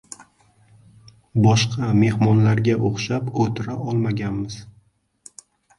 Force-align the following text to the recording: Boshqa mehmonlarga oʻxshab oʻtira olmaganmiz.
Boshqa 1.47 1.91
mehmonlarga 1.99 2.79
oʻxshab 2.89 3.31
oʻtira 3.45 3.79
olmaganmiz. 3.91 4.63